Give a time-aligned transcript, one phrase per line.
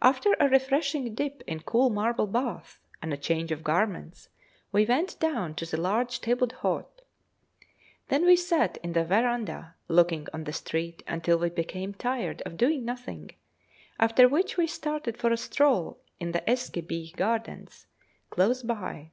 [0.00, 4.28] After a refreshing dip in cool marble baths and a change of garments,
[4.72, 7.02] we went down to the large table d'hôte.
[8.08, 12.56] Then we sat in the verandah looking on the street until we became tired of
[12.56, 13.30] doing nothing,
[14.00, 17.86] after which we started for a stroll in the Ezkebieh gardens
[18.30, 19.12] close by.